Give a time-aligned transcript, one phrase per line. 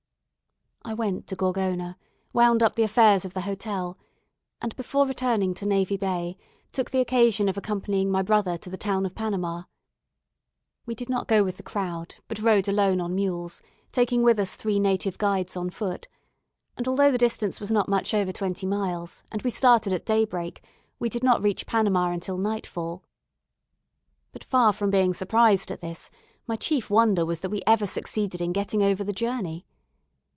[0.83, 1.95] I went to Gorgona,
[2.33, 3.99] wound up the affairs of the hotel,
[4.59, 6.37] and, before returning to Navy Bay,
[6.71, 9.63] took the occasion of accompanying my brother to the town of Panama.
[10.87, 13.61] We did not go with the crowd, but rode alone on mules,
[13.91, 16.07] taking with us three native guides on foot;
[16.75, 20.63] and although the distance was not much over twenty miles, and we started at daybreak,
[20.97, 23.03] we did not reach Panama until nightfall.
[24.33, 26.09] But far from being surprised at this,
[26.47, 29.63] my chief wonder was that we ever succeeded in getting over the journey.